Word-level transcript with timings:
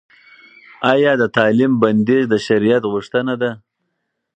ایا 0.93 1.11
د 1.21 1.23
تعلیم 1.37 1.71
بندیز 1.81 2.23
د 2.29 2.35
شرعیت 2.45 2.83
غوښتنه 2.91 3.33
ده؟ 3.41 3.51